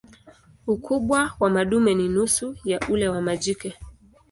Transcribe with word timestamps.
Ukubwa 0.67 1.31
wa 1.39 1.49
madume 1.49 1.93
ni 1.93 2.07
nusu 2.09 2.55
ya 2.65 2.79
ule 2.89 3.07
wa 3.09 3.21
majike. 3.21 3.77